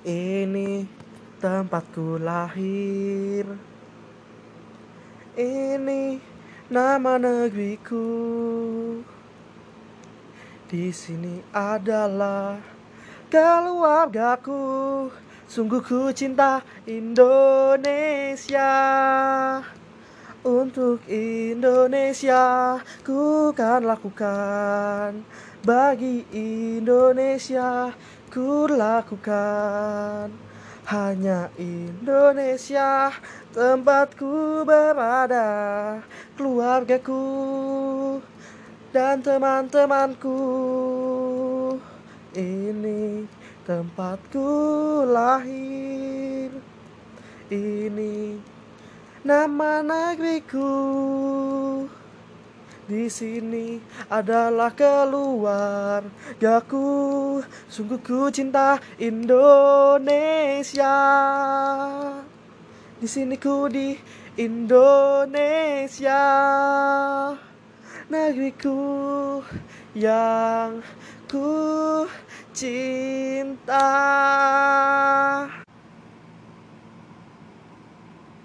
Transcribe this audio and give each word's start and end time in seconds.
Ini 0.00 0.88
tempatku 1.44 2.16
lahir. 2.16 3.44
Ini 5.36 6.16
nama 6.72 7.20
negeriku. 7.20 8.08
Di 10.72 10.88
sini 10.88 11.44
adalah 11.52 12.56
keluargaku. 13.28 15.12
Sungguh 15.44 15.84
ku 15.84 16.08
cinta 16.16 16.64
Indonesia. 16.88 18.72
Untuk 20.40 21.04
Indonesia 21.12 22.80
ku 23.04 23.52
kan 23.52 23.84
lakukan 23.84 25.20
Bagi 25.60 26.24
Indonesia 26.32 27.92
ku 28.32 28.64
lakukan. 28.64 30.32
Hanya 30.88 31.52
Indonesia 31.60 33.12
tempatku 33.52 34.64
berada 34.64 36.00
Keluargaku 36.32 37.28
dan 38.88 39.20
teman-temanku. 39.20 40.40
Ini 42.32 43.28
tempatku 43.68 44.48
lahir. 45.12 46.56
Ini 47.52 48.40
nama 49.20 49.84
negeriku 49.84 50.72
di 52.90 53.06
sini 53.06 53.78
adalah 54.10 54.74
keluargaku 54.74 56.10
Sungguh 57.70 58.02
ku 58.02 58.26
cinta 58.34 58.82
Indonesia. 58.98 59.38
Di 62.98 63.06
sini 63.06 63.38
ku 63.38 63.70
di 63.70 63.94
Indonesia. 64.34 66.18
Negeriku 68.10 69.38
yang 69.94 70.82
ku 71.30 72.10
cinta 72.50 73.99